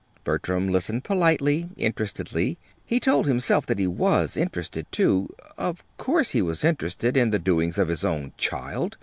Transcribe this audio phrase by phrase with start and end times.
[0.23, 2.57] Bertram listened politely, interestedly.
[2.83, 5.31] He told himself that he was interested, too.
[5.59, 8.97] Of course he was interested in the doings of his own child!